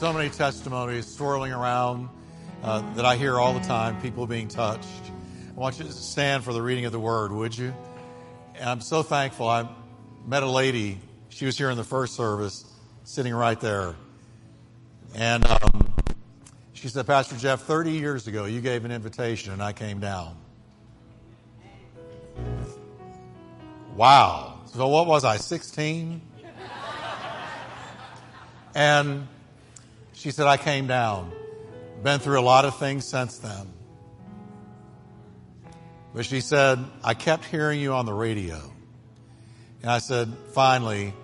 [0.00, 2.08] so many testimonies swirling around
[2.62, 4.88] uh, that I hear all the time, people being touched.
[5.54, 7.74] I want you to stand for the reading of the word, would you?
[8.54, 9.46] And I'm so thankful.
[9.46, 9.68] I
[10.26, 12.64] met a lady, she was here in the first service,
[13.04, 13.94] sitting right there.
[15.14, 15.92] And um,
[16.72, 20.34] she said, Pastor Jeff, 30 years ago, you gave an invitation and I came down.
[23.94, 24.60] Wow.
[24.72, 26.22] So what was I, 16?
[28.74, 29.28] And
[30.20, 31.32] she said, I came down.
[32.02, 33.72] Been through a lot of things since then.
[36.14, 38.60] But she said, I kept hearing you on the radio.
[39.80, 41.14] And I said, finally,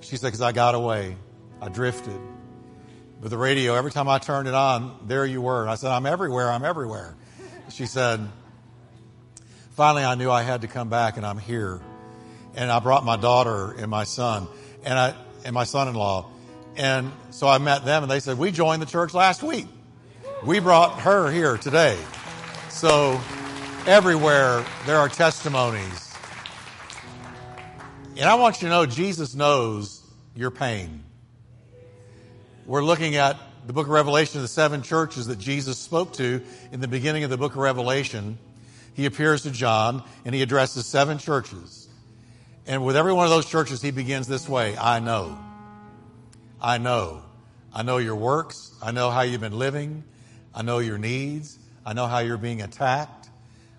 [0.00, 1.16] she said, because I got away.
[1.60, 2.18] I drifted.
[3.20, 5.60] But the radio, every time I turned it on, there you were.
[5.60, 6.50] And I said, I'm everywhere.
[6.50, 7.14] I'm everywhere.
[7.68, 8.26] She said,
[9.72, 11.82] finally, I knew I had to come back and I'm here.
[12.54, 14.48] And I brought my daughter and my son
[14.82, 15.14] and I,
[15.44, 16.30] and my son-in-law.
[16.76, 19.66] And so I met them and they said, we joined the church last week.
[20.44, 21.98] We brought her here today.
[22.68, 23.20] So
[23.86, 26.14] everywhere there are testimonies.
[28.18, 30.02] And I want you to know Jesus knows
[30.34, 31.02] your pain.
[32.66, 36.80] We're looking at the book of Revelation, the seven churches that Jesus spoke to in
[36.80, 38.38] the beginning of the book of Revelation.
[38.94, 41.88] He appears to John and he addresses seven churches.
[42.66, 45.38] And with every one of those churches, he begins this way I know.
[46.60, 47.22] I know.
[47.72, 48.74] I know your works.
[48.82, 50.04] I know how you've been living.
[50.54, 51.58] I know your needs.
[51.84, 53.28] I know how you're being attacked.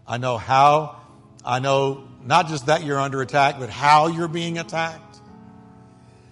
[0.08, 1.02] I know how.
[1.44, 5.18] I know not just that you're under attack, but how you're being attacked.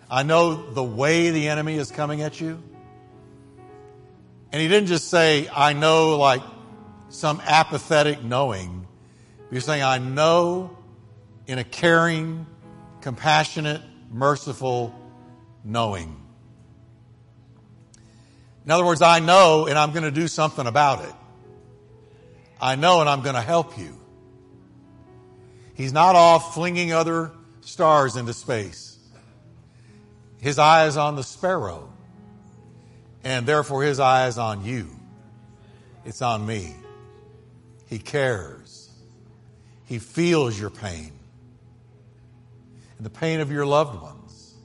[0.10, 2.62] I know the way the enemy is coming at you.
[4.52, 6.42] And he didn't just say, I know like
[7.10, 8.88] some apathetic knowing.
[9.50, 10.78] He's saying, I know
[11.48, 12.46] in a caring,
[13.02, 14.94] compassionate, merciful
[15.64, 16.25] knowing.
[18.66, 21.14] In other words, I know and I'm going to do something about it.
[22.60, 23.96] I know and I'm going to help you.
[25.76, 27.32] He's not off flinging other
[27.62, 28.98] stars into space.
[30.40, 31.90] His eye is on the sparrow,
[33.24, 34.88] and therefore his eye is on you.
[36.06, 36.76] It's on me.
[37.88, 38.90] He cares.
[39.86, 41.12] He feels your pain
[42.98, 44.56] and the pain of your loved ones.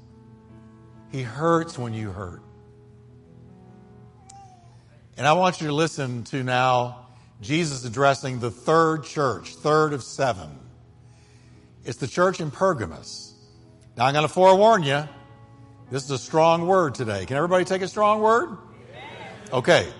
[1.10, 2.42] He hurts when you hurt.
[5.20, 7.08] And I want you to listen to now
[7.42, 10.48] Jesus addressing the third church, third of seven.
[11.84, 13.34] It's the church in Pergamos.
[13.98, 15.06] Now I'm going to forewarn you,
[15.90, 17.26] this is a strong word today.
[17.26, 18.56] Can everybody take a strong word?
[19.52, 19.92] Okay.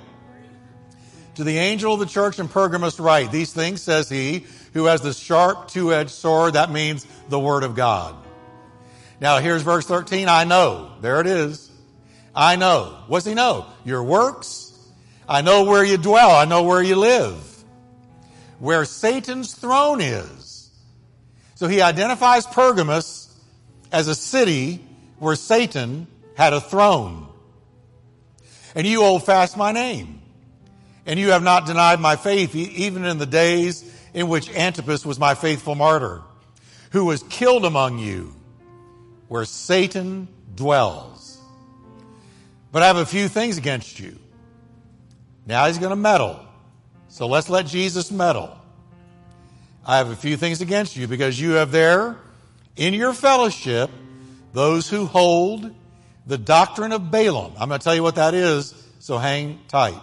[1.34, 5.02] To the angel of the church in Pergamos write, these things says he who has
[5.02, 8.14] the sharp two-edged sword, that means the word of God.
[9.20, 10.92] Now here's verse 13, I know.
[11.02, 11.70] There it is.
[12.34, 13.02] I know.
[13.06, 13.66] What's he know?
[13.84, 14.69] Your works,
[15.30, 16.32] I know where you dwell.
[16.32, 17.64] I know where you live.
[18.58, 20.70] Where Satan's throne is.
[21.54, 23.32] So he identifies Pergamos
[23.92, 24.84] as a city
[25.20, 27.28] where Satan had a throne.
[28.74, 30.20] And you hold fast my name.
[31.06, 35.20] And you have not denied my faith, even in the days in which Antipas was
[35.20, 36.22] my faithful martyr,
[36.90, 38.34] who was killed among you,
[39.28, 40.26] where Satan
[40.56, 41.38] dwells.
[42.72, 44.19] But I have a few things against you
[45.50, 46.40] now he's going to meddle.
[47.08, 48.56] So let's let Jesus meddle.
[49.84, 52.16] I have a few things against you because you have there
[52.76, 53.90] in your fellowship
[54.52, 55.74] those who hold
[56.26, 57.52] the doctrine of Balaam.
[57.58, 60.00] I'm going to tell you what that is, so hang tight.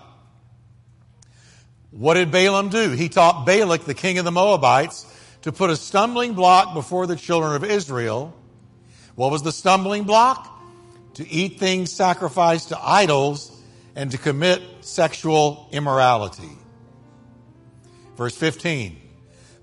[1.92, 2.92] What did Balaam do?
[2.92, 5.06] He taught Balak, the king of the Moabites,
[5.44, 8.34] to put a stumbling block before the children of Israel.
[9.16, 10.54] What was the stumbling block?
[11.16, 13.57] To eat things sacrificed to idols
[13.98, 16.52] and to commit sexual immorality.
[18.16, 18.96] Verse 15.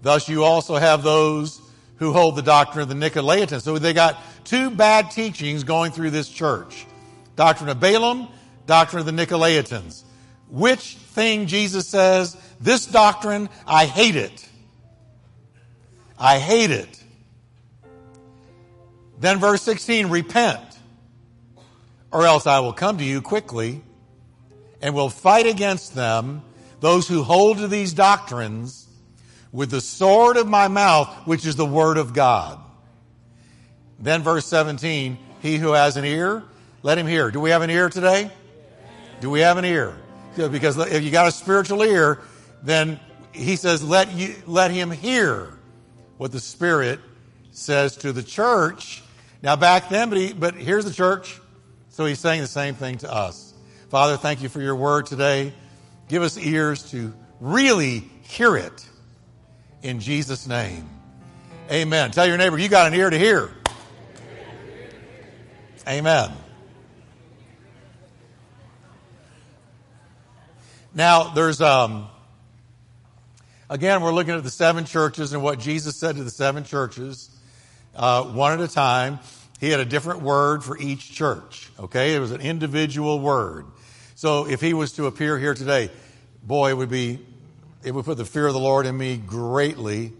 [0.02, 1.60] Thus you also have those
[1.98, 3.62] who hold the doctrine of the Nicolaitans.
[3.62, 6.84] So they got two bad teachings going through this church.
[7.36, 8.26] Doctrine of Balaam,
[8.66, 10.02] doctrine of the Nicolaitans.
[10.48, 14.48] Which thing Jesus says, this doctrine, I hate it.
[16.18, 17.04] I hate it.
[19.20, 20.60] Then verse 16, repent,
[22.10, 23.80] or else I will come to you quickly
[24.84, 26.42] and will fight against them,
[26.80, 28.86] those who hold to these doctrines,
[29.50, 32.60] with the sword of my mouth, which is the word of God.
[33.98, 36.42] Then verse 17, he who has an ear,
[36.82, 37.30] let him hear.
[37.30, 38.30] Do we have an ear today?
[39.22, 39.96] Do we have an ear?
[40.36, 42.20] Because if you got a spiritual ear,
[42.62, 43.00] then
[43.32, 45.58] he says, let you, let him hear
[46.18, 47.00] what the Spirit
[47.52, 49.02] says to the church.
[49.42, 51.40] Now back then, but, he, but here's the church.
[51.88, 53.43] So he's saying the same thing to us.
[53.94, 55.52] Father, thank you for your word today.
[56.08, 58.84] Give us ears to really hear it
[59.84, 60.90] in Jesus' name.
[61.70, 62.10] Amen.
[62.10, 63.52] Tell your neighbor, you got an ear to hear.
[65.86, 66.32] Amen.
[70.92, 72.08] Now, there's, um,
[73.70, 77.30] again, we're looking at the seven churches and what Jesus said to the seven churches,
[77.94, 79.20] uh, one at a time.
[79.60, 82.16] He had a different word for each church, okay?
[82.16, 83.66] It was an individual word.
[84.24, 85.90] So if he was to appear here today,
[86.42, 87.18] boy, it would be,
[87.82, 90.14] it would put the fear of the Lord in me greatly.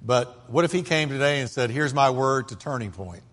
[0.00, 3.24] But what if he came today and said, here's my word to turning point?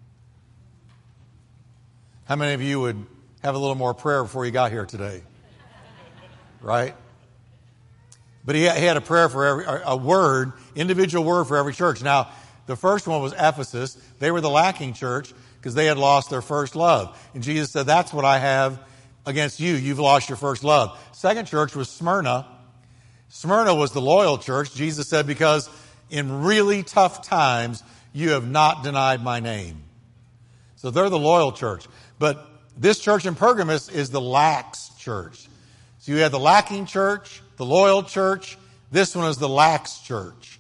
[2.25, 3.05] How many of you would
[3.43, 5.21] have a little more prayer before you got here today?
[6.61, 6.95] right?
[8.43, 12.01] But he had a prayer for every, a word, individual word for every church.
[12.01, 12.31] Now,
[12.65, 13.93] the first one was Ephesus.
[14.17, 17.15] They were the lacking church because they had lost their first love.
[17.35, 18.79] And Jesus said, That's what I have
[19.25, 19.73] against you.
[19.73, 20.97] You've lost your first love.
[21.11, 22.47] Second church was Smyrna.
[23.29, 24.73] Smyrna was the loyal church.
[24.73, 25.69] Jesus said, Because
[26.09, 27.83] in really tough times,
[28.13, 29.83] you have not denied my name.
[30.75, 31.87] So they're the loyal church.
[32.19, 32.45] But
[32.77, 35.47] this church in Pergamos is the lax church.
[35.99, 38.57] So you have the lacking church, the loyal church.
[38.91, 40.59] This one is the lax church.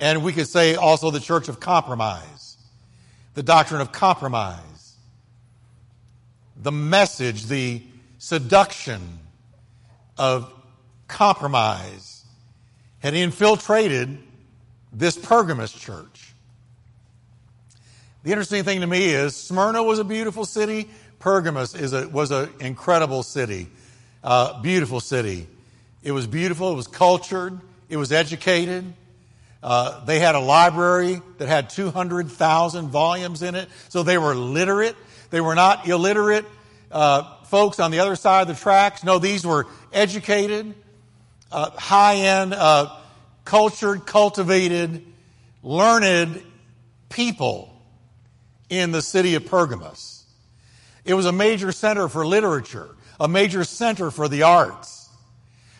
[0.00, 2.56] And we could say also the church of compromise,
[3.34, 4.58] the doctrine of compromise,
[6.62, 7.82] the message, the
[8.18, 9.00] seduction
[10.18, 10.52] of
[11.08, 12.24] compromise
[13.00, 14.18] had infiltrated
[14.92, 16.34] this Pergamos church.
[18.22, 20.90] The interesting thing to me is Smyrna was a beautiful city.
[21.18, 23.68] Pergamos is a, was an incredible city.
[24.22, 25.46] Uh, beautiful city.
[26.02, 26.72] It was beautiful.
[26.72, 27.58] It was cultured.
[27.88, 28.92] It was educated.
[29.62, 34.96] Uh, they had a library that had 200,000 volumes in it, so they were literate.
[35.30, 36.44] They were not illiterate
[36.90, 39.04] uh, folks on the other side of the tracks.
[39.04, 40.74] No, these were educated,
[41.50, 42.96] uh, high end, uh,
[43.44, 45.04] cultured, cultivated,
[45.62, 46.42] learned
[47.08, 47.72] people
[48.68, 50.24] in the city of Pergamos.
[51.04, 55.08] It was a major center for literature a major center for the arts.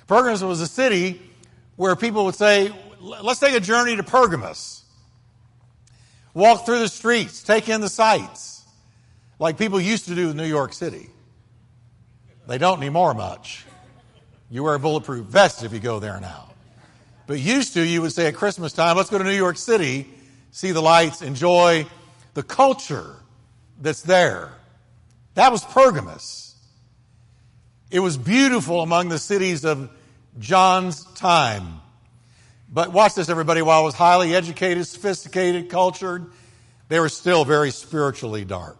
[0.07, 1.21] Pergamos was a city
[1.77, 2.71] where people would say,
[3.01, 4.85] let's take a journey to Pergamos.
[6.35, 8.50] Walk through the streets, take in the sights,
[9.41, 11.09] like people used to do in New York City.
[12.47, 13.65] They don't anymore much.
[14.51, 16.51] You wear a bulletproof vest if you go there now.
[17.27, 20.07] But used to, you would say at Christmas time, let's go to New York City,
[20.51, 21.87] see the lights, enjoy
[22.35, 23.17] the culture
[23.81, 24.53] that's there.
[25.35, 26.55] That was Pergamos.
[27.91, 29.91] It was beautiful among the cities of
[30.39, 31.81] John's time.
[32.69, 33.63] But watch this, everybody.
[33.63, 36.31] While it was highly educated, sophisticated, cultured,
[36.89, 38.77] they were still very spiritually dark.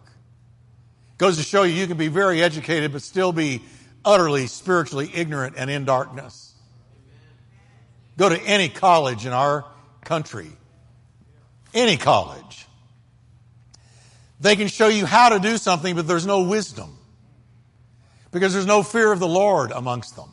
[1.21, 3.61] Goes to show you, you can be very educated, but still be
[4.03, 6.51] utterly spiritually ignorant and in darkness.
[8.17, 9.63] Go to any college in our
[10.03, 10.47] country,
[11.75, 12.65] any college.
[14.39, 16.97] They can show you how to do something, but there's no wisdom
[18.31, 20.31] because there's no fear of the Lord amongst them.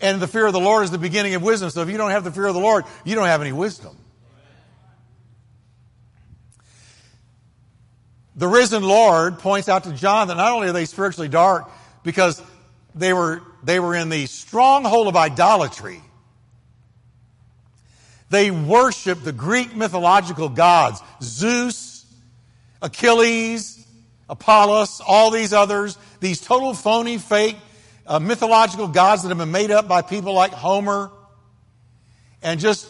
[0.00, 1.70] And the fear of the Lord is the beginning of wisdom.
[1.70, 3.96] So if you don't have the fear of the Lord, you don't have any wisdom.
[8.34, 11.70] The risen Lord points out to John that not only are they spiritually dark
[12.02, 12.42] because
[12.94, 16.00] they were, they were in the stronghold of idolatry.
[18.30, 22.06] They worship the Greek mythological gods, Zeus,
[22.80, 23.86] Achilles,
[24.28, 27.56] Apollos, all these others, these total phony, fake,
[28.06, 31.10] uh, mythological gods that have been made up by people like Homer.
[32.42, 32.88] And just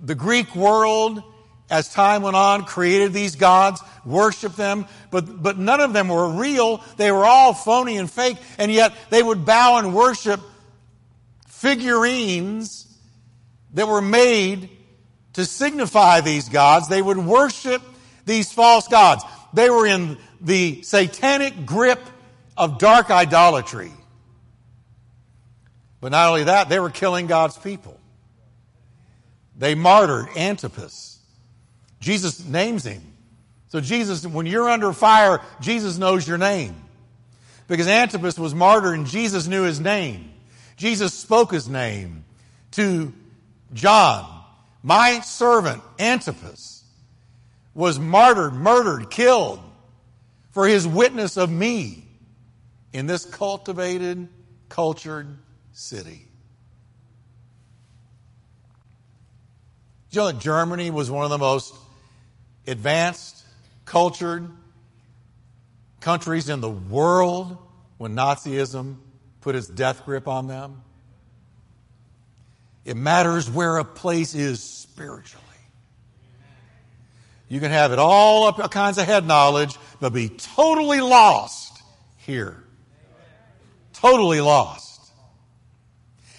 [0.00, 1.22] the Greek world,
[1.70, 6.28] as time went on, created these gods, worshiped them, but, but none of them were
[6.30, 6.82] real.
[6.96, 10.40] They were all phony and fake, and yet they would bow and worship
[11.46, 12.86] figurines
[13.74, 14.70] that were made
[15.34, 16.88] to signify these gods.
[16.88, 17.82] They would worship
[18.26, 19.24] these false gods.
[19.52, 22.00] They were in the satanic grip
[22.56, 23.92] of dark idolatry.
[26.00, 27.98] But not only that, they were killing God's people.
[29.56, 31.09] They martyred Antipas.
[32.00, 33.02] Jesus names him.
[33.68, 36.74] So Jesus, when you're under fire, Jesus knows your name.
[37.68, 40.32] Because Antipas was martyred and Jesus knew his name.
[40.76, 42.24] Jesus spoke his name
[42.72, 43.12] to
[43.72, 44.26] John.
[44.82, 46.82] My servant, Antipas,
[47.74, 49.60] was martyred, murdered, killed
[50.50, 52.02] for his witness of me
[52.92, 54.26] in this cultivated,
[54.68, 55.28] cultured
[55.72, 56.26] city.
[60.10, 61.72] Do you know that Germany was one of the most
[62.66, 63.44] advanced,
[63.84, 64.48] cultured
[66.00, 67.58] countries in the world
[67.98, 68.96] when Nazism
[69.40, 70.82] put its death grip on them.
[72.84, 75.44] It matters where a place is spiritually.
[77.48, 81.82] You can have it all up all kinds of head knowledge, but be totally lost
[82.18, 82.62] here.
[83.92, 85.12] Totally lost.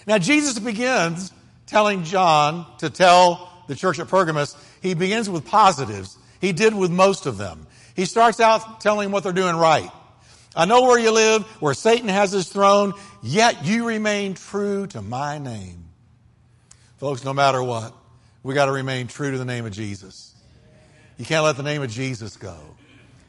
[0.08, 1.32] Now, Jesus begins
[1.68, 6.18] telling John to tell the church at Pergamos, he begins with positives.
[6.42, 7.66] He did with most of them.
[7.96, 9.90] He starts out telling them what they're doing right.
[10.54, 15.02] I know where you live, where Satan has his throne, yet you remain true to
[15.02, 15.86] my name.
[16.98, 17.94] Folks, no matter what,
[18.44, 20.36] we got to remain true to the name of Jesus.
[21.18, 22.58] You can't let the name of Jesus go.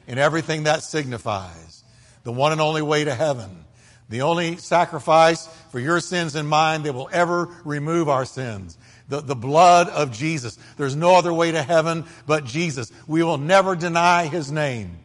[0.08, 1.84] And everything that signifies,
[2.24, 3.64] the one and only way to heaven,
[4.08, 8.76] the only sacrifice for your sins and mine that will ever remove our sins.
[9.12, 10.58] The, the blood of Jesus.
[10.78, 12.90] There's no other way to heaven but Jesus.
[13.06, 14.96] We will never deny his name.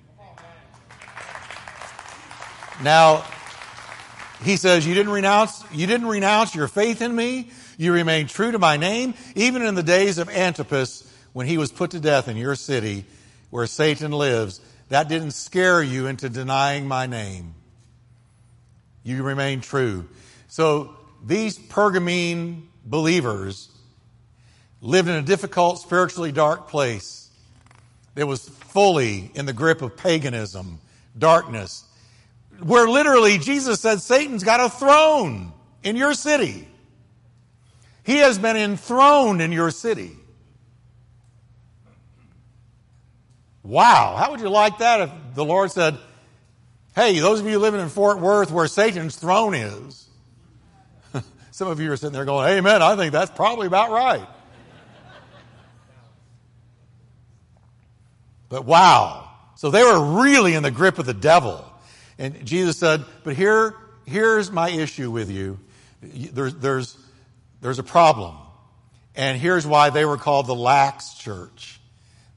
[2.82, 3.26] Now,
[4.42, 7.50] he says, you didn't renounce, you didn't renounce your faith in me.
[7.78, 11.70] You remained true to my name, even in the days of Antipas when he was
[11.74, 13.04] put to death in your city
[13.50, 14.62] where Satan lives.
[14.88, 17.56] That didn't scare you into denying my name.
[19.04, 20.08] You remain true.
[20.48, 20.96] So
[21.26, 23.70] these Pergamene believers
[24.82, 27.30] lived in a difficult, spiritually dark place
[28.16, 30.80] that was fully in the grip of paganism,
[31.18, 31.84] darkness,
[32.62, 35.54] where literally Jesus said Satan's got a throne
[35.84, 36.68] in your city.
[38.04, 40.12] He has been enthroned in your city.
[43.64, 45.98] Wow, how would you like that if the Lord said,
[46.96, 50.08] Hey, those of you living in Fort Worth where Satan's throne is?
[51.52, 54.28] Some of you are sitting there going, Amen, I think that's probably about right.
[58.50, 59.30] But wow.
[59.56, 61.66] So they were really in the grip of the devil.
[62.18, 63.76] And Jesus said, But here,
[64.06, 65.60] here's my issue with you.
[66.02, 66.98] There's, there's,
[67.62, 68.38] there's a problem.
[69.16, 71.80] And here's why they were called the lax church,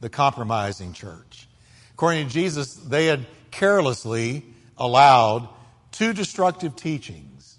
[0.00, 1.47] the compromising church.
[1.93, 4.45] According to Jesus, they had carelessly
[4.79, 5.49] allowed
[5.93, 7.59] two destructive teachings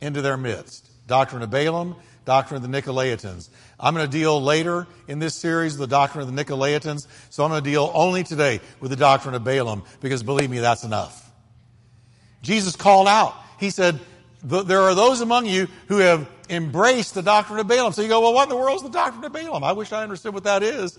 [0.00, 3.48] into their midst doctrine of Balaam, doctrine of the Nicolaitans.
[3.80, 7.50] I'm going to deal later in this series the doctrine of the Nicolaitans, so I'm
[7.50, 11.30] going to deal only today with the doctrine of Balaam because believe me, that's enough.
[12.42, 13.34] Jesus called out.
[13.58, 14.00] He said,
[14.42, 17.92] There are those among you who have embraced the doctrine of Balaam.
[17.92, 19.62] So you go, Well, what in the world is the doctrine of Balaam?
[19.62, 20.98] I wish I understood what that is.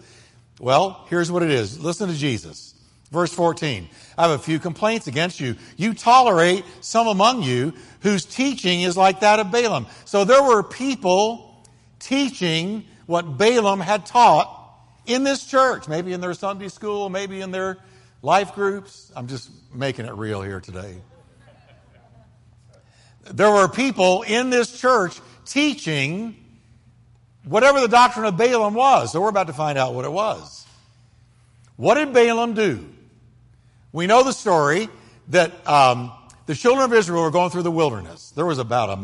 [0.60, 1.80] Well, here's what it is.
[1.80, 2.76] Listen to Jesus.
[3.12, 3.90] Verse 14.
[4.18, 5.56] I have a few complaints against you.
[5.78, 9.88] You tolerate some among you whose teaching is like that of Balaam.
[10.06, 11.49] So there were people
[12.00, 14.56] teaching what Balaam had taught
[15.06, 17.78] in this church, maybe in their Sunday school, maybe in their
[18.22, 19.12] life groups.
[19.16, 20.98] I'm just making it real here today
[23.32, 26.36] there were people in this church teaching
[27.44, 29.12] whatever the doctrine of Balaam was.
[29.12, 30.66] So we're about to find out what it was.
[31.76, 32.88] What did Balaam do?
[33.92, 34.90] We know the story
[35.30, 36.12] that um,
[36.46, 38.32] the children of Israel were going through the wilderness.
[38.32, 39.00] There was about a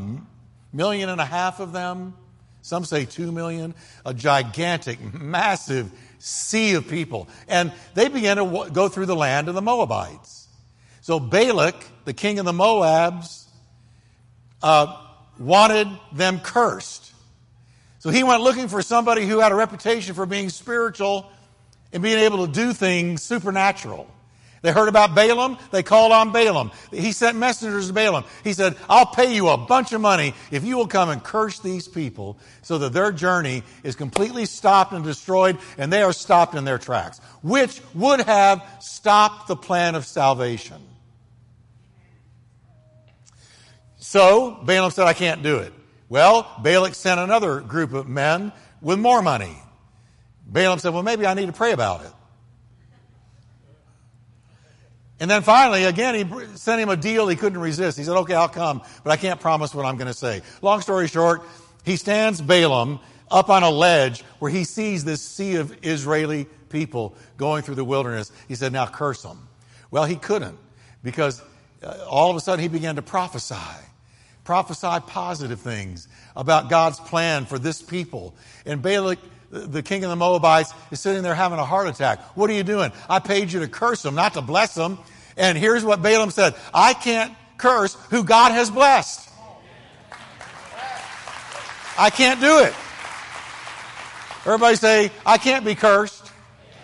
[0.74, 2.16] million and a half of them.
[2.66, 3.76] Some say two million.
[4.08, 7.28] A gigantic, massive sea of people.
[7.48, 10.48] And they began to go through the land of the Moabites.
[11.02, 13.46] So Balak, the king of the Moabs,
[14.64, 15.00] uh,
[15.38, 17.14] wanted them cursed.
[18.00, 21.32] So he went looking for somebody who had a reputation for being spiritual
[21.94, 24.10] and being able to do things supernatural.
[24.66, 25.60] They heard about Balaam.
[25.70, 26.72] They called on Balaam.
[26.90, 28.24] He sent messengers to Balaam.
[28.44, 31.60] He said, I'll pay you a bunch of money if you will come and curse
[31.60, 36.56] these people so that their journey is completely stopped and destroyed and they are stopped
[36.56, 40.82] in their tracks, which would have stopped the plan of salvation.
[43.98, 45.74] So Balaam said, I can't do it.
[46.10, 49.62] Well, Balak sent another group of men with more money.
[50.48, 52.12] Balaam said, Well, maybe I need to pray about it.
[55.20, 57.98] And then finally, again, he sent him a deal he couldn't resist.
[57.98, 60.42] He said, Okay, I'll come, but I can't promise what I'm going to say.
[60.62, 61.44] Long story short,
[61.86, 63.00] he stands Balaam
[63.32, 67.86] up on a ledge where he sees this sea of Israeli people going through the
[67.86, 68.32] wilderness.
[68.48, 69.48] He said, Now curse them.
[69.90, 70.58] Well, he couldn't
[71.04, 71.42] because
[71.82, 73.56] uh, all of a sudden he began to prophesy
[74.46, 78.36] prophesy positive things about God's plan for this people.
[78.66, 82.20] And Balak, the king of the Moabites, is sitting there having a heart attack.
[82.36, 82.92] What are you doing?
[83.10, 84.98] I paid you to curse them, not to bless them.
[85.38, 89.30] And here's what Balaam said I can't curse who God has blessed.
[91.98, 92.74] I can't do it.
[94.46, 96.32] Everybody say, I can't be cursed.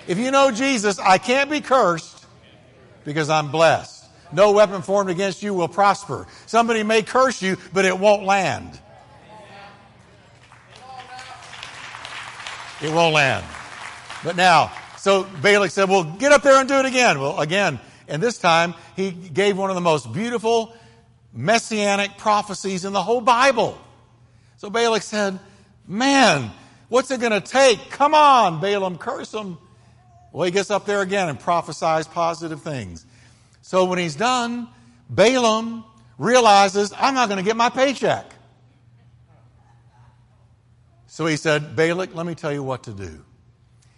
[0.07, 2.25] If you know Jesus, I can't be cursed
[3.03, 4.05] because I'm blessed.
[4.33, 6.25] No weapon formed against you will prosper.
[6.45, 8.79] Somebody may curse you, but it won't land.
[12.81, 13.45] It won't land.
[14.23, 17.19] But now, so Balak said, well, get up there and do it again.
[17.19, 20.75] Well, again, and this time he gave one of the most beautiful
[21.33, 23.79] messianic prophecies in the whole Bible.
[24.57, 25.39] So Balak said,
[25.87, 26.51] man,
[26.89, 27.89] what's it going to take?
[27.89, 29.57] Come on, Balaam, curse him.
[30.31, 33.05] Well, he gets up there again and prophesies positive things.
[33.61, 34.67] So when he's done,
[35.09, 35.83] Balaam
[36.17, 38.25] realizes, I'm not going to get my paycheck.
[41.11, 43.25] So he said, Balak, let me tell you what to do.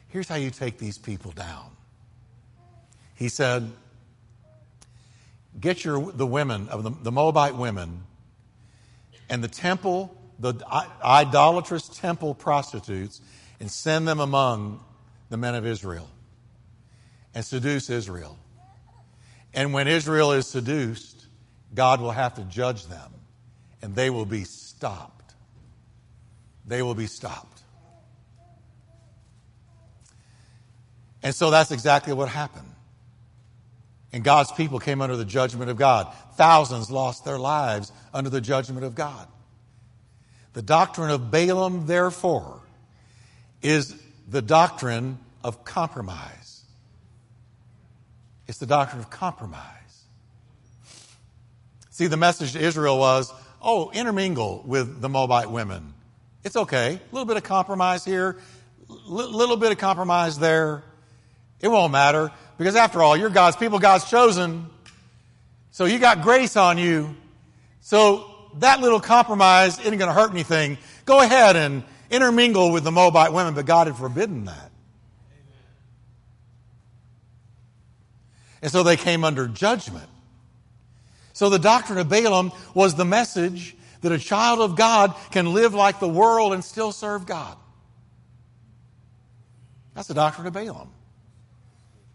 [0.08, 1.70] Here's how you take these people down.
[3.14, 3.72] He said,
[5.60, 8.02] Get your, the women, of the, the Moabite women,
[9.30, 10.56] and the temple, the
[11.06, 13.22] idolatrous temple prostitutes,
[13.60, 14.84] and send them among
[15.30, 16.10] the men of Israel
[17.36, 18.40] and seduce Israel.
[19.54, 21.28] And when Israel is seduced,
[21.76, 23.14] God will have to judge them,
[23.84, 25.13] and they will be stopped.
[26.66, 27.62] They will be stopped.
[31.22, 32.68] And so that's exactly what happened.
[34.12, 36.14] And God's people came under the judgment of God.
[36.36, 39.28] Thousands lost their lives under the judgment of God.
[40.54, 42.62] The doctrine of Balaam, therefore,
[43.62, 43.96] is
[44.30, 46.64] the doctrine of compromise.
[48.48, 50.04] It's the doctrine of compromise.
[51.90, 55.94] See, the message to Israel was, oh, intermingle with the Moabite women.
[56.44, 56.96] It's okay.
[56.96, 58.38] A little bit of compromise here,
[58.90, 60.84] a little bit of compromise there.
[61.62, 64.68] It won't matter because after all, you're God's people, God's chosen.
[65.72, 67.16] So you got grace on you.
[67.80, 70.78] So that little compromise isn't going to hurt anything.
[71.06, 74.72] Go ahead and intermingle with the Moabite women, but God had forbidden that.
[78.62, 80.08] And so they came under judgment.
[81.34, 85.74] So the doctrine of Balaam was the message that a child of God can live
[85.74, 87.58] like the world and still serve God.
[89.96, 90.90] That's the doctrine of Balaam.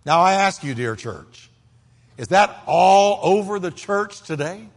[0.06, 1.50] Now I ask you, dear church,
[2.16, 4.68] is that all over the church today?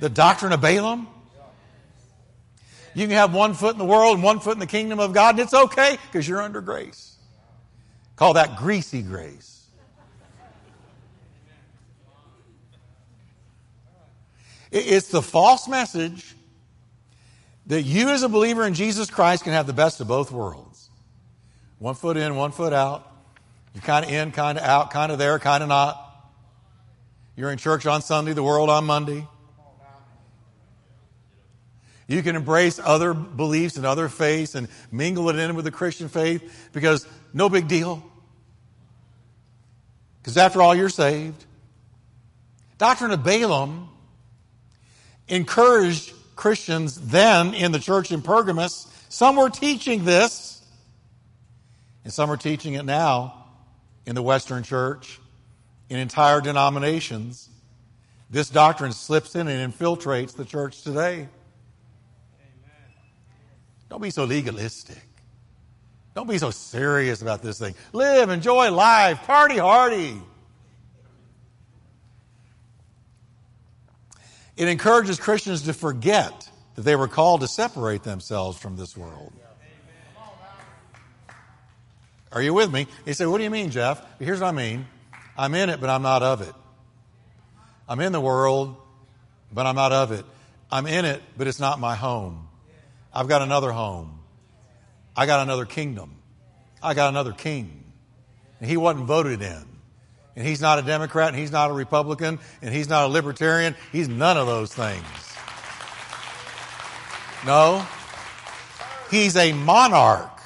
[0.00, 1.08] The doctrine of Balaam?
[2.94, 5.12] You can have one foot in the world and one foot in the kingdom of
[5.12, 7.16] God, and it's okay because you're under grace.
[8.16, 9.51] Call that greasy grace.
[14.72, 16.34] It's the false message
[17.66, 20.88] that you, as a believer in Jesus Christ, can have the best of both worlds.
[21.78, 23.06] One foot in, one foot out.
[23.74, 25.98] You're kind of in, kind of out, kind of there, kind of not.
[27.36, 29.26] You're in church on Sunday, the world on Monday.
[32.08, 36.08] You can embrace other beliefs and other faiths and mingle it in with the Christian
[36.08, 38.02] faith because no big deal.
[40.22, 41.44] Because after all, you're saved.
[42.78, 43.88] Doctrine of Balaam
[45.32, 48.86] encouraged Christians then in the church in Pergamos.
[49.08, 50.62] Some were teaching this,
[52.04, 53.46] and some are teaching it now
[54.04, 55.18] in the Western church,
[55.88, 57.48] in entire denominations.
[58.30, 61.28] This doctrine slips in and infiltrates the church today.
[63.88, 65.02] Don't be so legalistic.
[66.14, 67.74] Don't be so serious about this thing.
[67.92, 70.20] Live, enjoy life, party hardy.
[74.56, 79.32] It encourages Christians to forget that they were called to separate themselves from this world.
[82.32, 82.86] Are you with me?
[83.04, 84.02] He said, What do you mean, Jeff?
[84.18, 84.86] Here's what I mean
[85.36, 86.54] I'm in it, but I'm not of it.
[87.88, 88.76] I'm in the world,
[89.52, 90.24] but I'm not of it.
[90.70, 92.48] I'm in it, but it's not my home.
[93.12, 94.20] I've got another home.
[95.14, 96.16] I got another kingdom.
[96.82, 97.84] I got another king.
[98.60, 99.71] And he wasn't voted in.
[100.34, 103.74] And he's not a Democrat, and he's not a Republican, and he's not a Libertarian.
[103.90, 105.04] He's none of those things.
[107.44, 107.86] No.
[109.10, 110.40] He's a monarch.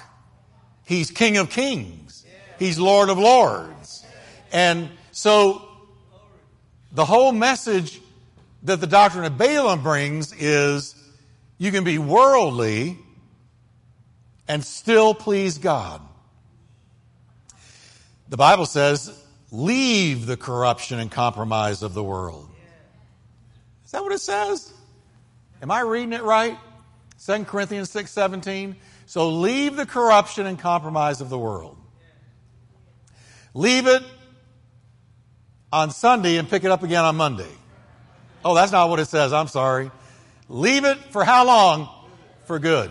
[0.84, 2.24] He's King of Kings.
[2.58, 4.04] He's Lord of Lords.
[4.52, 5.62] And so
[6.92, 8.00] the whole message
[8.62, 10.94] that the doctrine of Balaam brings is
[11.58, 12.98] you can be worldly
[14.48, 16.00] and still please God.
[18.28, 19.22] The Bible says,
[19.56, 22.48] leave the corruption and compromise of the world.
[23.84, 24.72] Is that what it says?
[25.62, 26.58] Am I reading it right?
[27.24, 28.76] 2 Corinthians 6 17.
[29.06, 31.78] So leave the corruption and compromise of the world.
[33.54, 34.02] Leave it
[35.72, 37.52] on Sunday and pick it up again on Monday.
[38.44, 39.32] Oh, that's not what it says.
[39.32, 39.90] I'm sorry.
[40.48, 41.88] Leave it for how long?
[42.44, 42.90] For good.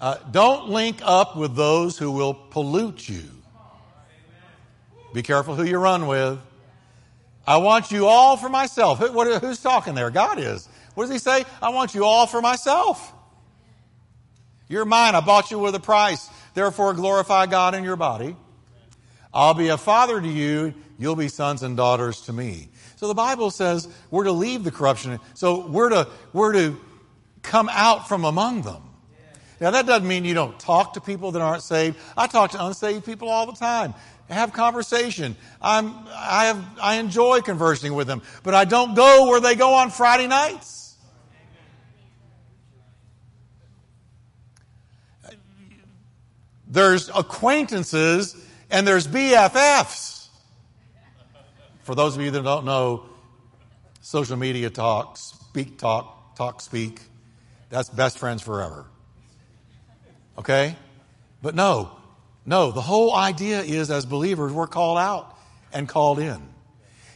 [0.00, 3.39] Uh, don't link up with those who will pollute you.
[5.12, 6.38] Be careful who you run with.
[7.46, 8.98] I want you all for myself.
[8.98, 10.10] Who, what, who's talking there?
[10.10, 10.68] God is.
[10.94, 11.44] What does he say?
[11.60, 13.12] I want you all for myself.
[14.68, 15.14] You're mine.
[15.14, 16.28] I bought you with a price.
[16.54, 18.36] Therefore, glorify God in your body.
[19.32, 20.74] I'll be a father to you.
[20.98, 22.68] You'll be sons and daughters to me.
[22.96, 25.18] So the Bible says we're to leave the corruption.
[25.34, 26.78] So we're to, we're to
[27.42, 28.82] come out from among them.
[29.60, 31.98] Now, that doesn't mean you don't talk to people that aren't saved.
[32.16, 33.94] I talk to unsaved people all the time.
[34.34, 35.36] Have conversation.
[35.60, 39.74] I'm, I, have, I enjoy conversing with them, but I don't go where they go
[39.74, 40.96] on Friday nights.
[46.68, 48.36] There's acquaintances
[48.70, 50.28] and there's BFFs.
[51.82, 53.06] For those of you that don't know,
[54.00, 57.00] social media talk, speak talk, talk speak,
[57.68, 58.86] that's best friends forever.
[60.38, 60.76] Okay?
[61.42, 61.90] But no,
[62.50, 65.38] no, the whole idea is as believers, we're called out
[65.72, 66.42] and called in.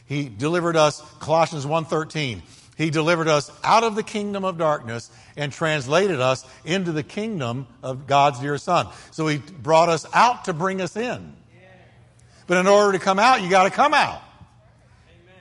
[0.07, 2.41] He delivered us, Colossians 1.13,
[2.77, 7.67] He delivered us out of the kingdom of darkness and translated us into the kingdom
[7.83, 8.87] of God's dear Son.
[9.11, 11.35] So He brought us out to bring us in.
[12.47, 14.23] But in order to come out, you got to come out.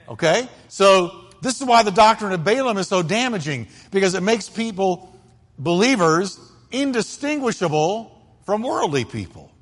[0.10, 0.49] Okay?
[0.69, 5.15] So this is why the doctrine of Balaam is so damaging because it makes people,
[5.60, 6.39] believers,
[6.71, 8.10] indistinguishable
[8.43, 9.52] from worldly people.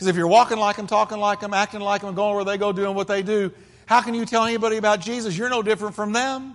[0.00, 2.56] Because if you're walking like them, talking like them, acting like them, going where they
[2.56, 3.52] go, doing what they do,
[3.84, 5.36] how can you tell anybody about Jesus?
[5.36, 6.54] You're no different from them.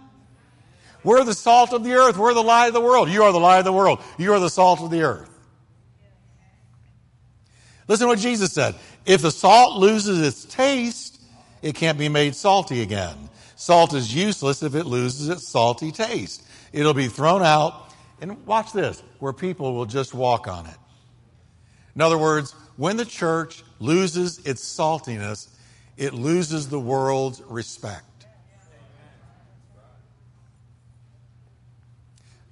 [1.04, 2.18] We're the salt of the earth.
[2.18, 3.08] We're the light of the world.
[3.08, 4.02] You are the light of the world.
[4.18, 5.30] You are the salt of the earth.
[7.88, 8.74] Listen to what Jesus said.
[9.06, 11.22] If the salt loses its taste,
[11.62, 13.30] it can't be made salty again.
[13.56, 16.44] Salt is useless if it loses its salty taste.
[16.74, 20.78] It'll be thrown out, and watch this, where people will just walk on it.
[21.94, 25.48] In other words, when the church loses its saltiness,
[25.98, 28.04] it loses the world's respect.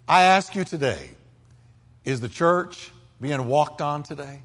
[0.08, 1.10] I ask you today,
[2.06, 4.42] is the church being walked on today?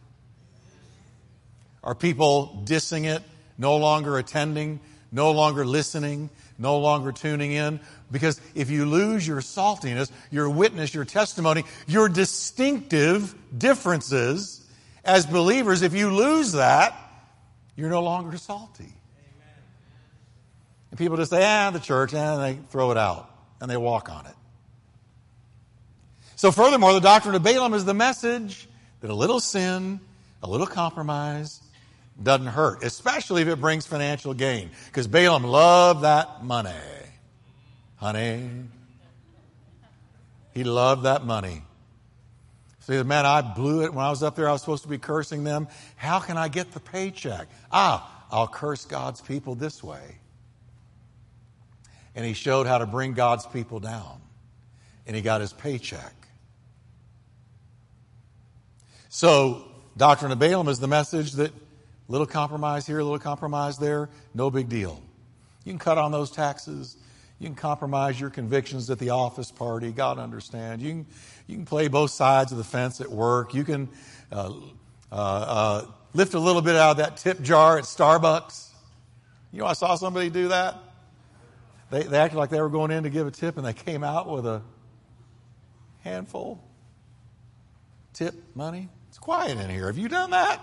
[1.83, 3.23] Are people dissing it,
[3.57, 7.81] no longer attending, no longer listening, no longer tuning in?
[8.11, 14.58] Because if you lose your saltiness, your witness, your testimony, your distinctive differences
[15.09, 16.95] as believers, if you lose that,
[17.75, 18.93] you're no longer salty.
[20.91, 24.11] And people just say, ah, the church, and they throw it out and they walk
[24.11, 24.35] on it.
[26.37, 28.69] So, furthermore, the doctrine of Balaam is the message
[29.01, 29.99] that a little sin,
[30.43, 31.61] a little compromise,
[32.23, 34.71] doesn't hurt, especially if it brings financial gain.
[34.87, 36.71] Because Balaam loved that money.
[37.97, 38.49] Honey.
[40.53, 41.63] He loved that money.
[42.89, 44.49] He said, Man, I blew it when I was up there.
[44.49, 45.69] I was supposed to be cursing them.
[45.97, 47.49] How can I get the paycheck?
[47.71, 50.19] Ah, I'll curse God's people this way.
[52.15, 54.21] And he showed how to bring God's people down.
[55.07, 56.15] And he got his paycheck.
[59.09, 59.65] So,
[59.97, 61.53] Doctrine of Balaam is the message that
[62.09, 65.03] Little compromise here, little compromise there, no big deal.
[65.65, 66.97] You can cut on those taxes.
[67.39, 69.93] You can compromise your convictions at the office party.
[69.93, 70.83] God understands.
[70.83, 71.07] You can,
[71.47, 73.55] you can play both sides of the fence at work.
[73.55, 73.89] You can
[74.33, 74.53] uh,
[75.13, 78.69] uh, uh, lift a little bit out of that tip jar at Starbucks.
[79.53, 80.77] You know, I saw somebody do that.
[81.91, 84.03] They, they acted like they were going in to give a tip and they came
[84.03, 84.63] out with a
[86.03, 86.63] handful
[88.13, 88.89] tip money.
[89.09, 89.87] It's quiet in here.
[89.87, 90.61] Have you done that?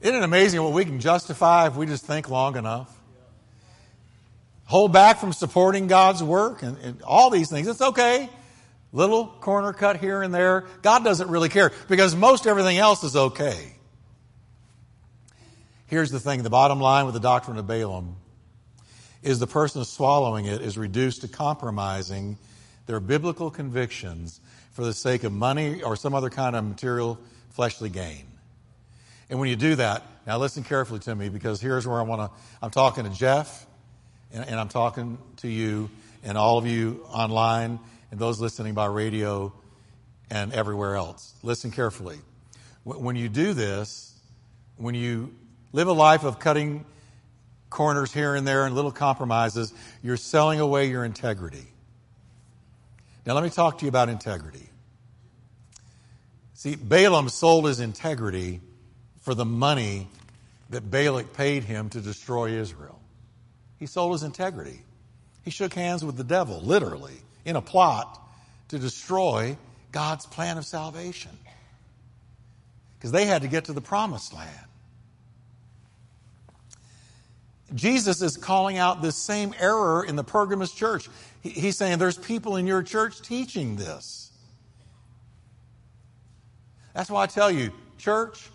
[0.00, 2.94] Isn't it amazing what we can justify if we just think long enough?
[4.64, 7.66] Hold back from supporting God's work and, and all these things.
[7.66, 8.30] It's okay.
[8.92, 10.64] Little corner cut here and there.
[10.82, 13.74] God doesn't really care because most everything else is okay.
[15.86, 18.16] Here's the thing the bottom line with the doctrine of Balaam
[19.22, 22.38] is the person swallowing it is reduced to compromising
[22.86, 24.40] their biblical convictions
[24.72, 27.18] for the sake of money or some other kind of material
[27.50, 28.29] fleshly gain.
[29.30, 32.20] And when you do that, now listen carefully to me because here's where I want
[32.20, 33.64] to, I'm talking to Jeff
[34.32, 35.88] and, and I'm talking to you
[36.24, 37.78] and all of you online
[38.10, 39.52] and those listening by radio
[40.30, 41.32] and everywhere else.
[41.44, 42.18] Listen carefully.
[42.82, 44.12] When you do this,
[44.76, 45.32] when you
[45.72, 46.84] live a life of cutting
[47.68, 51.66] corners here and there and little compromises, you're selling away your integrity.
[53.24, 54.68] Now, let me talk to you about integrity.
[56.54, 58.60] See, Balaam sold his integrity
[59.20, 60.08] for the money
[60.70, 62.98] that Balak paid him to destroy Israel.
[63.78, 64.82] He sold his integrity.
[65.42, 68.20] He shook hands with the devil, literally, in a plot
[68.68, 69.56] to destroy
[69.92, 71.32] God's plan of salvation.
[72.98, 74.66] Because they had to get to the promised land.
[77.74, 81.08] Jesus is calling out this same error in the Pergamos church.
[81.40, 84.30] He's saying there's people in your church teaching this.
[86.94, 88.50] That's why I tell you, church,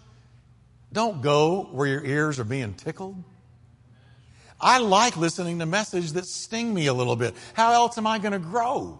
[0.95, 3.21] don't go where your ears are being tickled.
[4.61, 7.35] I like listening to messages that sting me a little bit.
[7.53, 8.97] How else am I going to grow?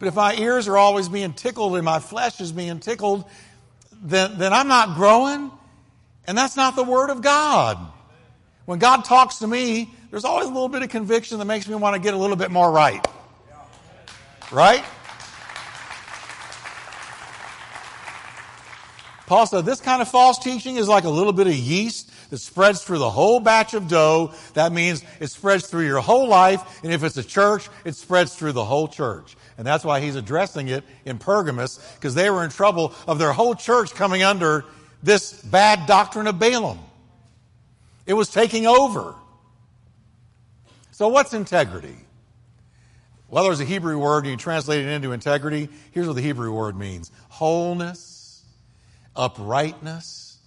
[0.00, 3.24] But if my ears are always being tickled and my flesh is being tickled,
[4.02, 5.52] then, then I'm not growing.
[6.26, 7.78] And that's not the Word of God.
[8.64, 11.76] When God talks to me, there's always a little bit of conviction that makes me
[11.76, 13.06] want to get a little bit more right.
[14.50, 14.84] Right?
[19.32, 22.36] Paul said this kind of false teaching is like a little bit of yeast that
[22.36, 24.34] spreads through the whole batch of dough.
[24.52, 26.82] That means it spreads through your whole life.
[26.84, 29.34] And if it's a church, it spreads through the whole church.
[29.56, 33.32] And that's why he's addressing it in Pergamos, because they were in trouble of their
[33.32, 34.66] whole church coming under
[35.02, 36.80] this bad doctrine of Balaam.
[38.04, 39.14] It was taking over.
[40.90, 41.96] So, what's integrity?
[43.30, 45.70] Well, there's a Hebrew word, and you translate it into integrity.
[45.92, 48.11] Here's what the Hebrew word means wholeness,
[49.14, 50.38] uprightness,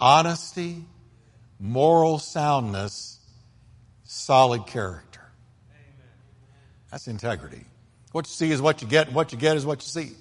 [0.00, 0.84] honesty,
[1.58, 3.18] moral soundness,
[4.04, 5.20] solid character.
[6.90, 7.64] That's integrity.
[8.12, 10.12] What you see is what you get, and what you get is what you see.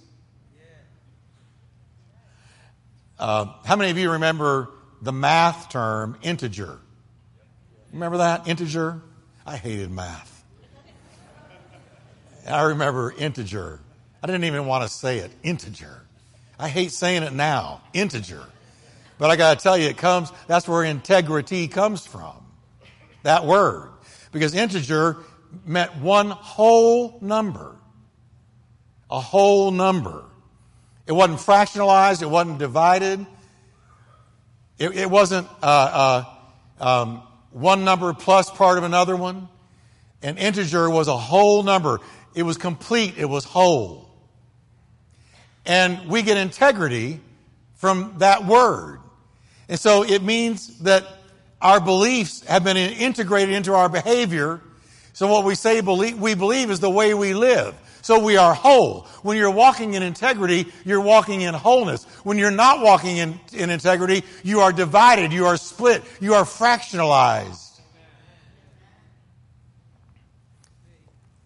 [3.17, 4.69] Uh, how many of you remember
[5.01, 6.79] the math term integer?
[7.93, 8.47] Remember that?
[8.47, 9.01] Integer?
[9.45, 10.43] I hated math.
[12.47, 13.79] I remember integer.
[14.21, 15.31] I didn't even want to say it.
[15.43, 16.04] Integer.
[16.57, 17.81] I hate saying it now.
[17.93, 18.43] Integer.
[19.17, 22.35] But I got to tell you, it comes, that's where integrity comes from.
[23.23, 23.89] That word.
[24.31, 25.17] Because integer
[25.65, 27.75] meant one whole number.
[29.09, 30.25] A whole number.
[31.07, 33.25] It wasn't fractionalized, it wasn't divided.
[34.77, 36.25] It, it wasn't uh,
[36.79, 39.47] uh, um, one number plus part of another one.
[40.21, 42.01] An integer was a whole number.
[42.33, 44.04] It was complete, it was whole.
[45.65, 47.19] And we get integrity
[47.75, 48.99] from that word.
[49.67, 51.05] And so it means that
[51.61, 54.61] our beliefs have been integrated into our behavior.
[55.13, 57.75] So what we say believe, we believe is the way we live.
[58.01, 59.07] So we are whole.
[59.23, 62.03] When you're walking in integrity, you're walking in wholeness.
[62.23, 66.43] When you're not walking in, in integrity, you are divided, you are split, you are
[66.43, 67.79] fractionalized.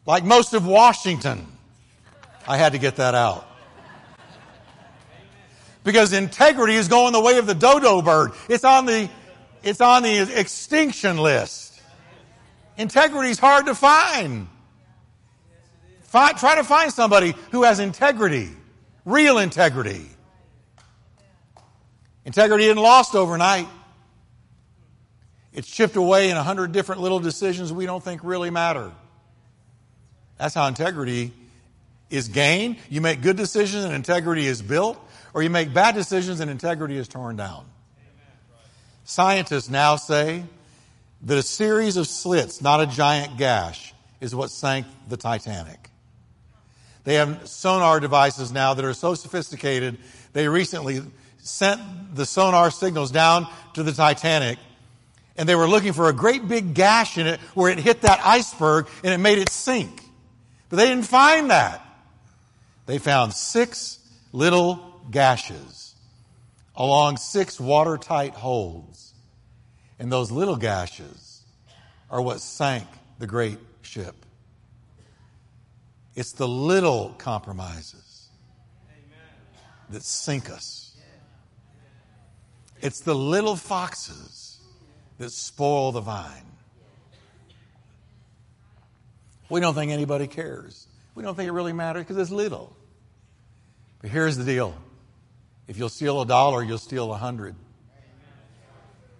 [0.05, 1.47] Like most of Washington.
[2.45, 3.48] I had to get that out.
[5.89, 8.33] Because integrity is going the way of the dodo bird.
[8.47, 9.09] It's on the,
[9.63, 11.81] it's on the extinction list.
[12.77, 14.47] Integrity is hard to find.
[16.03, 18.49] Find, try to find somebody who has integrity,
[19.03, 20.05] real integrity.
[22.23, 23.67] Integrity isn't lost overnight.
[25.53, 28.91] It's chipped away in a hundred different little decisions we don't think really matter.
[30.37, 31.33] That's how integrity
[32.11, 32.75] is gained.
[32.91, 36.97] You make good decisions and integrity is built, or you make bad decisions and integrity
[36.97, 37.65] is torn down.
[39.03, 40.43] Scientists now say
[41.23, 45.89] that a series of slits, not a giant gash, is what sank the Titanic.
[47.03, 49.97] They have sonar devices now that are so sophisticated.
[50.33, 51.01] They recently
[51.39, 51.81] sent
[52.15, 54.59] the sonar signals down to the Titanic
[55.39, 58.19] and they were looking for a great big gash in it where it hit that
[58.25, 60.03] iceberg and it made it sink.
[60.67, 61.81] But they didn't find that.
[62.87, 63.99] They found six
[64.33, 65.95] little gashes
[66.75, 69.13] along six watertight holds.
[69.99, 71.43] And those little gashes
[72.09, 72.87] are what sank
[73.19, 74.15] the great ship.
[76.15, 78.29] It's the little compromises
[79.89, 80.95] that sink us.
[82.81, 84.59] It's the little foxes
[85.17, 86.45] that spoil the vine.
[89.49, 90.87] We don't think anybody cares.
[91.15, 92.75] We don't think it really matters because it's little.
[94.01, 94.75] But here's the deal
[95.69, 97.55] if you'll steal a dollar, you'll steal a hundred.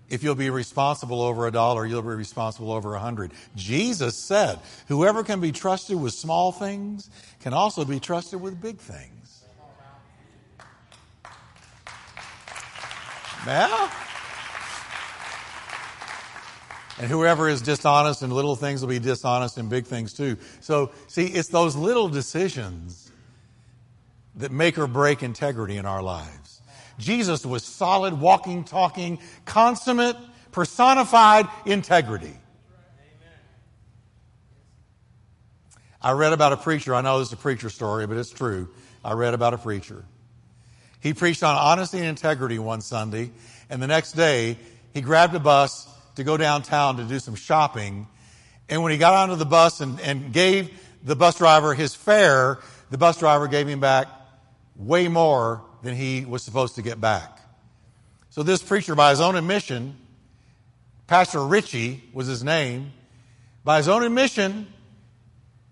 [0.09, 3.31] If you'll be responsible over a dollar, you'll be responsible over a hundred.
[3.55, 4.57] Jesus said,
[4.88, 9.43] whoever can be trusted with small things can also be trusted with big things.
[13.45, 13.91] Now,
[16.97, 20.35] and whoever is dishonest in little things will be dishonest in big things too.
[20.62, 23.09] So, see, it's those little decisions
[24.39, 26.62] that make or break integrity in our lives.
[26.97, 30.17] Jesus was solid, walking, talking, consummate,
[30.52, 32.34] personified integrity.
[36.02, 36.95] I read about a preacher.
[36.95, 38.69] I know this is a preacher story, but it's true.
[39.04, 40.06] I read about a preacher.
[41.02, 43.32] He preached on honesty and integrity one Sunday,
[43.69, 44.58] and the next day
[44.93, 48.08] he grabbed a bus to go downtown to do some shopping.
[48.69, 50.71] And when he got onto the bus and, and gave
[51.04, 54.08] the bus driver his fare, the bus driver gave him back
[54.80, 57.39] way more than he was supposed to get back.
[58.32, 59.96] So this preacher, by his own admission,
[61.06, 62.94] Pastor Richie was his name,
[63.63, 64.68] by his own admission,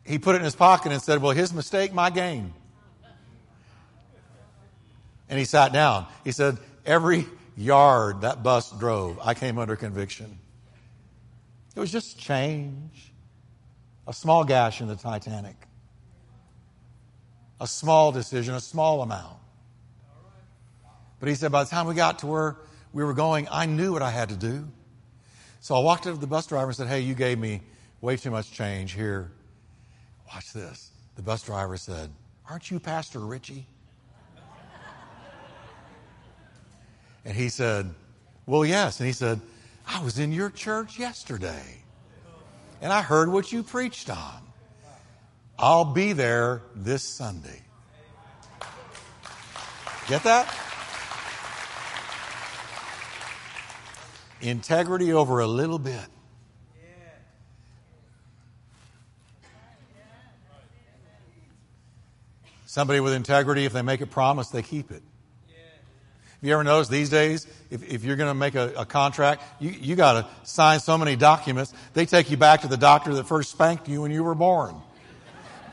[0.04, 2.54] he put it in his pocket and said, Well, his mistake, my gain.
[5.30, 6.06] And he sat down.
[6.24, 10.40] He said, Every yard that bus drove, I came under conviction.
[11.76, 13.12] It was just change,
[14.08, 15.67] a small gash in the Titanic,
[17.60, 19.38] a small decision, a small amount.
[21.20, 22.58] But he said, by the time we got to where
[22.94, 24.68] we were going, I knew what I had to do.
[25.60, 27.62] So I walked up to the bus driver and said, Hey, you gave me
[28.02, 29.32] way too much change here.
[30.34, 30.92] Watch this.
[31.16, 32.12] The bus driver said,
[32.50, 33.66] Aren't you Pastor Richie?
[37.26, 37.94] And he said,
[38.46, 39.00] Well, yes.
[39.00, 39.42] And he said,
[39.86, 41.84] I was in your church yesterday
[42.82, 44.47] and I heard what you preached on.
[45.60, 47.62] I'll be there this Sunday.
[50.08, 50.54] Get that?
[54.40, 56.06] Integrity over a little bit.
[62.66, 65.02] Somebody with integrity, if they make a promise, they keep it.
[66.38, 69.42] Have you ever noticed these days, if, if you're going to make a, a, contract,
[69.60, 73.16] you, you got to sign so many documents, they take you back to the doctor
[73.16, 74.76] that first spanked you when you were born.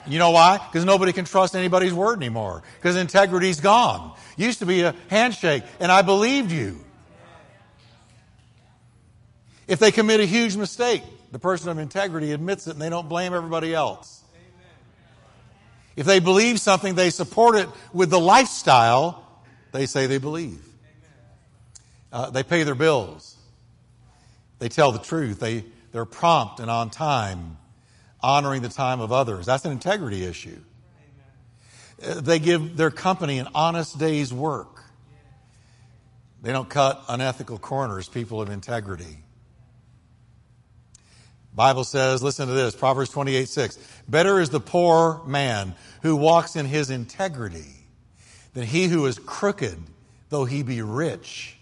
[0.07, 0.59] You know why?
[0.59, 2.63] Because nobody can trust anybody's word anymore.
[2.77, 4.15] Because integrity's gone.
[4.37, 6.81] Used to be a handshake, and I believed you.
[9.67, 13.09] If they commit a huge mistake, the person of integrity admits it and they don't
[13.09, 14.23] blame everybody else.
[15.97, 19.25] If they believe something, they support it with the lifestyle
[19.75, 20.65] they say they believe.
[22.13, 23.37] Uh, they pay their bills.
[24.61, 25.41] They tell the truth.
[25.41, 27.57] They, they're prompt and on time,
[28.25, 29.45] honoring the time of others.
[29.45, 30.59] That's an integrity issue.
[31.99, 34.83] They give their company an honest day's work.
[36.41, 39.19] They don't cut unethical corners, people of integrity.
[41.55, 43.79] Bible says, listen to this, Proverbs 28, 6.
[44.09, 47.75] Better is the poor man who walks in his integrity
[48.55, 49.79] than he who is crooked,
[50.31, 51.57] though he be rich.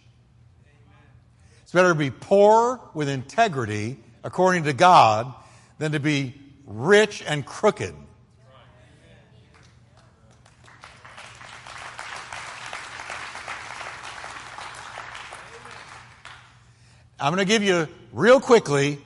[1.62, 5.34] It's better to be poor with integrity, according to God,
[5.78, 6.34] than to be
[6.66, 7.94] rich and crooked.
[17.20, 18.98] I'm going to give you real quickly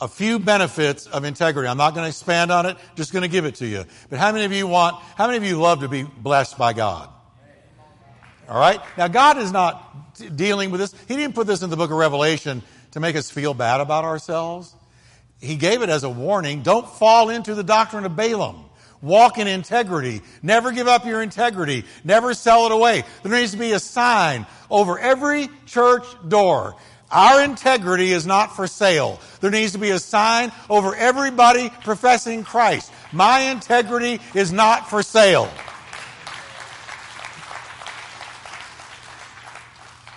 [0.00, 1.68] a few benefits of integrity.
[1.68, 3.84] I'm not going to expand on it, just going to give it to you.
[4.08, 6.72] But how many of you want, how many of you love to be blessed by
[6.72, 7.10] God?
[8.48, 8.80] All right?
[8.96, 10.94] Now, God is not dealing with this.
[11.06, 14.04] He didn't put this in the book of Revelation to make us feel bad about
[14.04, 14.74] ourselves.
[15.42, 16.62] He gave it as a warning.
[16.62, 18.64] Don't fall into the doctrine of Balaam.
[19.02, 20.22] Walk in integrity.
[20.40, 21.84] Never give up your integrity.
[22.04, 23.02] Never sell it away.
[23.24, 26.76] There needs to be a sign over every church door.
[27.10, 29.20] Our integrity is not for sale.
[29.40, 32.92] There needs to be a sign over everybody professing Christ.
[33.10, 35.50] My integrity is not for sale.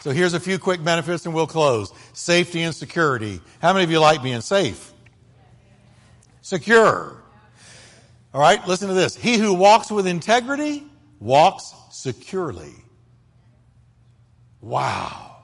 [0.01, 1.91] So here's a few quick benefits and we'll close.
[2.13, 3.41] Safety and security.
[3.59, 4.91] How many of you like being safe?
[6.45, 7.23] Secure.
[8.31, 9.15] All right, listen to this.
[9.15, 10.83] He who walks with integrity
[11.19, 12.71] walks securely.
[14.61, 15.37] Wow.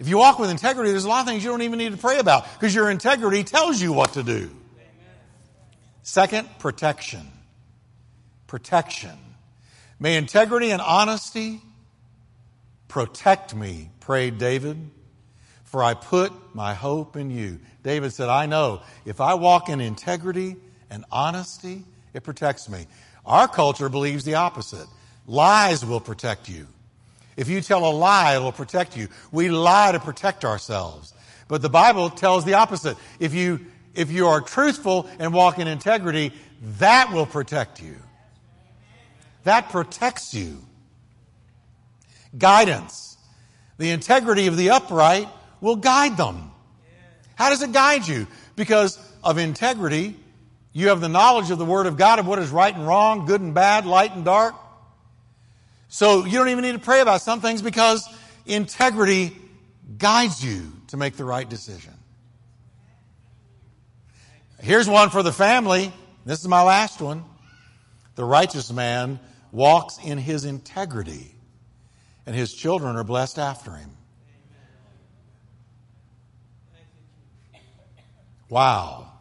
[0.00, 1.98] If you walk with integrity, there's a lot of things you don't even need to
[1.98, 4.50] pray about because your integrity tells you what to do.
[6.02, 7.30] Second, protection.
[8.48, 9.16] Protection.
[10.00, 11.60] May integrity and honesty
[12.88, 14.90] protect me, prayed David,
[15.70, 17.60] for I put my hope in you.
[17.84, 20.56] David said, I know if I walk in integrity
[20.90, 22.86] and honesty, it protects me.
[23.24, 24.88] Our culture believes the opposite.
[25.28, 26.66] Lies will protect you.
[27.36, 29.06] If you tell a lie, it will protect you.
[29.30, 31.14] We lie to protect ourselves.
[31.46, 32.96] But the Bible tells the opposite.
[33.20, 33.60] If you,
[33.94, 36.32] if you are truthful and walk in integrity,
[36.80, 37.94] that will protect you.
[39.44, 40.64] That protects you.
[42.36, 43.16] Guidance.
[43.78, 45.28] The integrity of the upright
[45.60, 46.50] will guide them.
[47.34, 48.26] How does it guide you?
[48.56, 50.16] Because of integrity,
[50.72, 53.26] you have the knowledge of the Word of God of what is right and wrong,
[53.26, 54.54] good and bad, light and dark.
[55.88, 58.08] So you don't even need to pray about some things because
[58.46, 59.36] integrity
[59.98, 61.94] guides you to make the right decision.
[64.60, 65.92] Here's one for the family.
[66.26, 67.24] This is my last one.
[68.14, 69.18] The righteous man
[69.50, 71.34] walks in his integrity,
[72.26, 73.90] and his children are blessed after him.
[78.50, 79.12] Wow.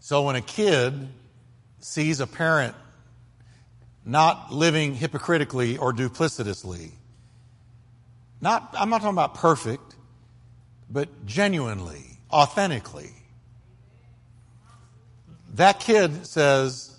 [0.00, 1.08] So when a kid
[1.78, 2.74] sees a parent
[4.04, 6.90] not living hypocritically or duplicitously,
[8.40, 9.94] not, I'm not talking about perfect,
[10.90, 13.10] but genuinely, authentically,
[15.54, 16.96] that kid says,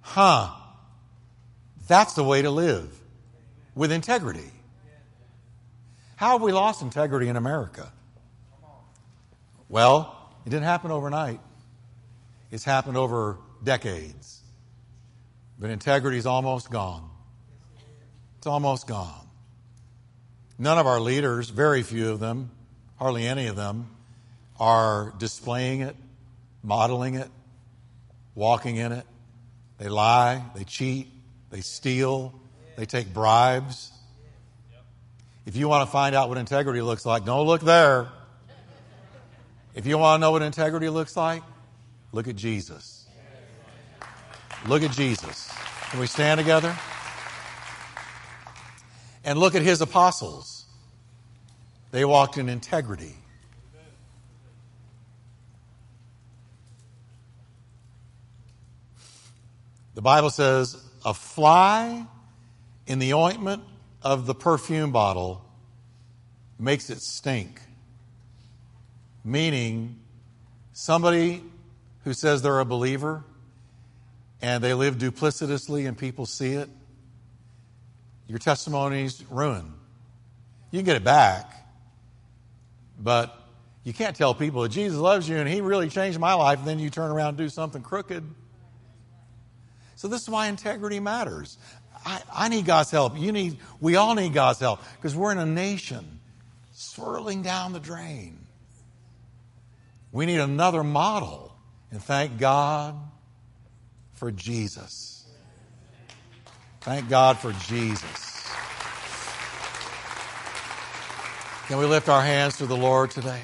[0.00, 0.50] huh,
[1.86, 2.90] that's the way to live
[3.74, 4.50] with integrity.
[6.16, 7.92] How have we lost integrity in America?
[9.68, 11.40] Well, it didn't happen overnight.
[12.50, 14.40] It's happened over decades.
[15.58, 17.08] But integrity is almost gone.
[18.38, 19.26] It's almost gone.
[20.58, 22.50] None of our leaders, very few of them,
[22.96, 23.88] hardly any of them,
[24.60, 25.96] are displaying it,
[26.62, 27.28] modeling it,
[28.34, 29.06] walking in it.
[29.78, 31.08] They lie, they cheat,
[31.50, 32.38] they steal,
[32.76, 33.90] they take bribes.
[35.46, 38.08] If you want to find out what integrity looks like, don't look there.
[39.74, 41.42] If you want to know what integrity looks like,
[42.12, 43.06] look at Jesus.
[44.66, 45.52] Look at Jesus.
[45.90, 46.76] Can we stand together?
[49.24, 50.64] And look at his apostles.
[51.90, 53.14] They walked in integrity.
[59.94, 62.06] The Bible says, a fly
[62.86, 63.62] in the ointment
[64.02, 65.44] of the perfume bottle
[66.58, 67.60] makes it stink.
[69.24, 69.98] Meaning,
[70.72, 71.42] somebody
[72.04, 73.24] who says they're a believer
[74.42, 76.68] and they live duplicitously and people see it,
[78.28, 79.72] your testimony's ruined.
[80.70, 81.50] You can get it back,
[82.98, 83.38] but
[83.84, 86.68] you can't tell people that Jesus loves you and he really changed my life, and
[86.68, 88.24] then you turn around and do something crooked.
[89.96, 91.56] So this is why integrity matters.
[92.04, 93.18] I, I need God's help.
[93.18, 96.20] You need, we all need God's help because we're in a nation
[96.72, 98.43] swirling down the drain.
[100.14, 101.52] We need another model.
[101.90, 102.94] And thank God
[104.12, 105.26] for Jesus.
[106.82, 108.48] Thank God for Jesus.
[111.66, 113.40] Can we lift our hands to the Lord today?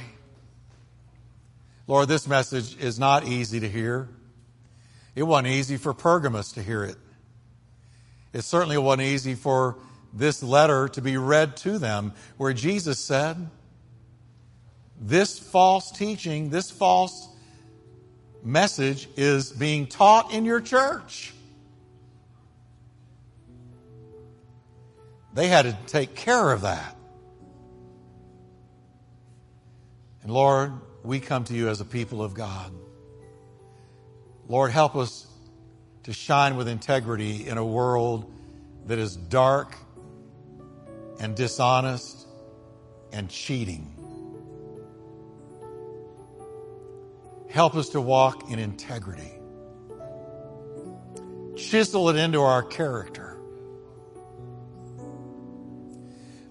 [1.89, 4.09] Lord, this message is not easy to hear.
[5.17, 6.97] It wasn't easy for Pergamos to hear it.
[8.33, 9.77] It certainly wasn't easy for
[10.13, 13.51] this letter to be read to them, where Jesus said,
[15.01, 17.29] This false teaching, this false
[18.45, 21.33] message is being taught in your church.
[25.33, 26.97] They had to take care of that.
[30.23, 30.73] And Lord,
[31.03, 32.73] we come to you as a people of God.
[34.49, 35.27] Lord, help us
[36.03, 38.31] to shine with integrity in a world
[38.87, 39.77] that is dark
[41.21, 42.27] and dishonest
[43.13, 44.00] and cheating.
[47.51, 49.33] Help us to walk in integrity.
[51.57, 53.37] Chisel it into our character.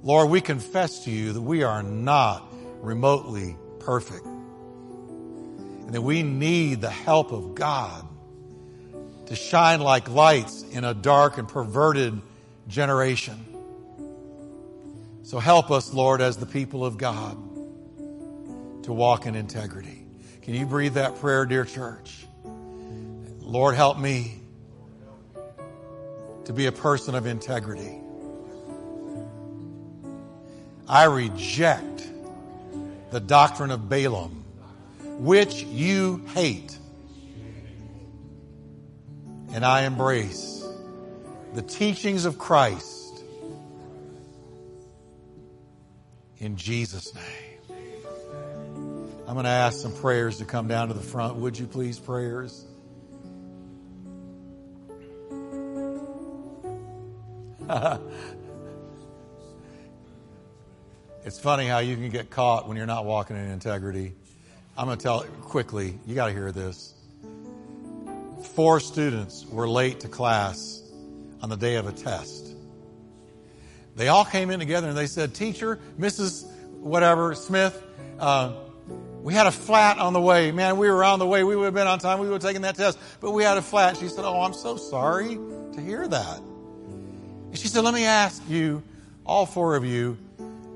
[0.03, 2.45] Lord, we confess to you that we are not
[2.81, 8.05] remotely perfect and that we need the help of God
[9.27, 12.21] to shine like lights in a dark and perverted
[12.67, 13.45] generation.
[15.23, 17.37] So help us, Lord, as the people of God,
[18.83, 19.98] to walk in integrity.
[20.49, 22.25] Can you breathe that prayer, dear church?
[23.39, 24.39] Lord, help me
[26.45, 28.01] to be a person of integrity.
[30.87, 32.09] I reject
[33.11, 34.43] the doctrine of Balaam,
[35.19, 36.75] which you hate
[39.53, 40.67] and I embrace
[41.53, 43.23] the teachings of Christ
[46.39, 47.48] in Jesus' name.
[49.29, 51.35] I'm going to ask some prayers to come down to the front.
[51.35, 52.65] Would you please, prayers?
[61.23, 64.13] it's funny how you can get caught when you're not walking in integrity.
[64.75, 65.99] I'm going to tell quickly.
[66.07, 66.95] You got to hear this
[68.55, 70.81] four students were late to class
[71.43, 72.47] on the day of a test.
[73.95, 76.47] They all came in together and they said, Teacher, Mrs.
[76.79, 77.79] whatever, Smith,
[78.19, 78.53] uh,
[79.21, 80.51] we had a flat on the way.
[80.51, 81.43] Man, we were on the way.
[81.43, 82.19] We would have been on time.
[82.19, 82.97] We would have taken that test.
[83.19, 83.97] But we had a flat.
[83.97, 85.37] She said, Oh, I'm so sorry
[85.73, 86.37] to hear that.
[86.39, 88.83] And she said, Let me ask you,
[89.25, 90.17] all four of you,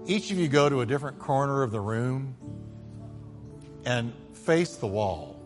[0.06, 2.36] each of you go to a different corner of the room
[3.86, 5.40] and face the wall.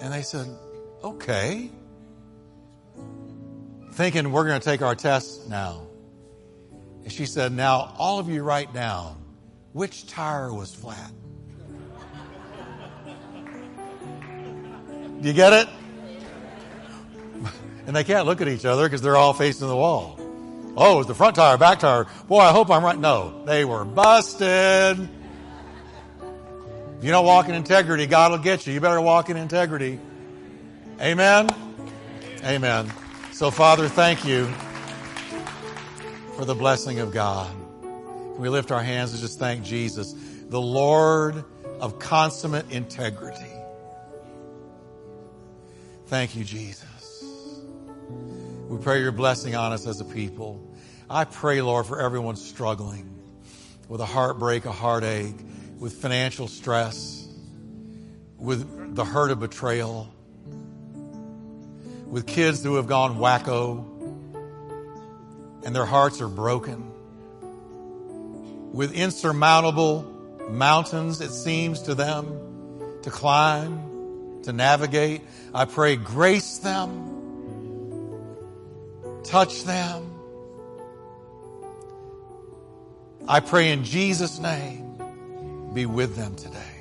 [0.00, 0.48] And they said,
[1.04, 1.70] Okay.
[3.92, 5.86] Thinking we're going to take our test now.
[7.04, 9.22] And she said, Now, all of you write down
[9.72, 11.12] which tire was flat.
[15.26, 15.68] You get it?
[17.86, 20.18] And they can't look at each other because they're all facing the wall.
[20.76, 22.06] Oh, is the front tire, back tire?
[22.26, 22.98] Boy, I hope I'm right.
[22.98, 25.08] No, they were busted.
[26.98, 28.74] If you don't walk in integrity, God will get you.
[28.74, 30.00] You better walk in integrity.
[31.00, 31.48] Amen.
[32.44, 32.92] Amen.
[33.32, 34.46] So, Father, thank you
[36.36, 37.50] for the blessing of God.
[38.36, 40.14] We lift our hands and just thank Jesus,
[40.48, 41.44] the Lord
[41.80, 43.55] of consummate integrity.
[46.06, 47.24] Thank you, Jesus.
[48.68, 50.72] We pray your blessing on us as a people.
[51.10, 53.12] I pray, Lord, for everyone struggling
[53.88, 55.34] with a heartbreak, a heartache,
[55.80, 57.26] with financial stress,
[58.38, 60.08] with the hurt of betrayal,
[62.06, 63.84] with kids who have gone wacko
[65.64, 66.88] and their hearts are broken,
[68.72, 70.02] with insurmountable
[70.50, 73.85] mountains, it seems to them, to climb,
[74.46, 75.22] to navigate.
[75.52, 77.12] I pray, grace them,
[79.24, 80.12] touch them.
[83.28, 85.00] I pray in Jesus' name,
[85.74, 86.75] be with them today.